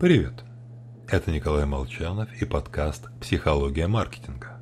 [0.00, 0.44] Привет!
[1.08, 4.58] Это Николай Молчанов и подкаст «Психология маркетинга».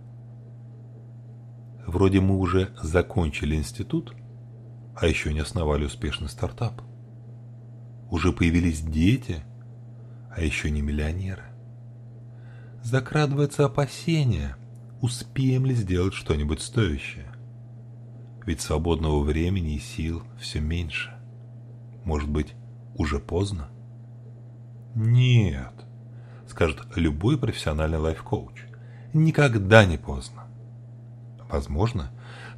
[1.87, 4.17] Вроде мы уже закончили институт,
[4.97, 6.83] а еще не основали успешный стартап.
[8.11, 9.45] Уже появились дети,
[10.35, 11.45] а еще не миллионеры.
[12.83, 14.57] Закрадывается опасение,
[15.01, 17.31] успеем ли сделать что-нибудь стоящее.
[18.45, 21.17] Ведь свободного времени и сил все меньше.
[22.03, 22.55] Может быть,
[22.97, 23.69] уже поздно?
[25.01, 25.87] Нет,
[26.49, 28.65] скажет любой профессиональный лайф-коуч.
[29.13, 30.49] Никогда не поздно.
[31.49, 32.11] Возможно,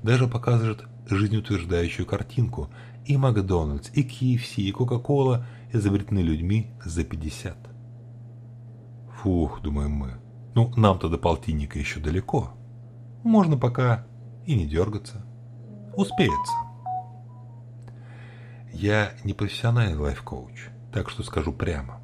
[0.02, 2.70] даже покажет жизнеутверждающую картинку.
[3.04, 7.58] И Макдональдс, и KFC, и Кока-Кола изобретены людьми за 50.
[9.18, 10.14] Фух, думаем мы,
[10.54, 12.54] ну нам-то до полтинника еще далеко.
[13.22, 14.06] Можно пока
[14.46, 15.26] и не дергаться.
[15.95, 16.54] Успеется.
[18.72, 22.00] Я не профессиональный лайф-коуч, так что скажу прямо.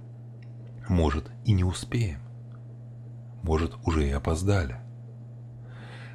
[0.88, 2.20] Может, и не успеем.
[3.42, 4.80] Может, уже и опоздали.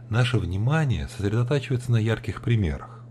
[0.09, 3.05] Наше внимание сосредотачивается на ярких примерах.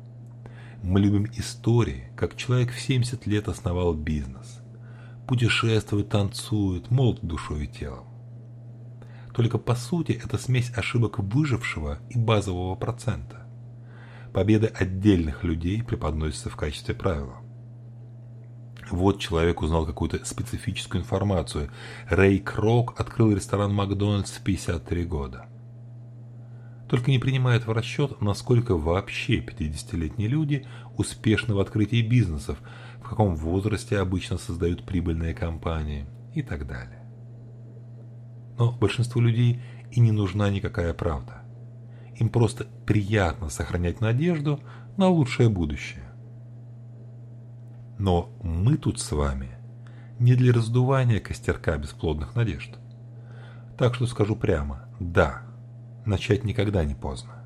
[0.82, 4.60] Мы любим истории, как человек в 70 лет основал бизнес.
[5.26, 8.06] Путешествует, танцует, молод душой и телом.
[9.34, 13.46] Только по сути это смесь ошибок выжившего и базового процента.
[14.32, 17.36] Победы отдельных людей преподносятся в качестве правила.
[18.90, 21.70] Вот человек узнал какую-то специфическую информацию.
[22.08, 25.46] Рэй Крок открыл ресторан Макдональдс в 53 года.
[26.88, 30.66] Только не принимает в расчет, насколько вообще 50-летние люди
[30.96, 32.58] успешны в открытии бизнесов,
[33.00, 37.04] в каком возрасте обычно создают прибыльные компании и так далее.
[38.58, 41.42] Но большинству людей и не нужна никакая правда.
[42.16, 44.58] Им просто приятно сохранять надежду
[44.96, 46.09] на лучшее будущее.
[48.00, 49.50] Но мы тут с вами
[50.18, 52.78] не для раздувания костерка бесплодных надежд.
[53.76, 55.42] Так что скажу прямо, да,
[56.06, 57.44] начать никогда не поздно.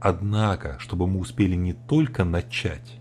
[0.00, 2.98] Однако, чтобы мы успели не только начать,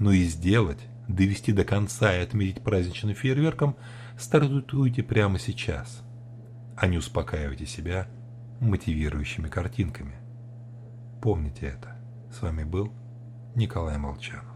[0.00, 3.76] но и сделать, довести до конца и отметить праздничным фейерверком,
[4.18, 6.02] стартуйте прямо сейчас,
[6.76, 8.08] а не успокаивайте себя
[8.60, 10.16] мотивирующими картинками.
[11.22, 11.96] Помните это.
[12.36, 12.92] С вами был
[13.54, 14.53] Николай Молчанов.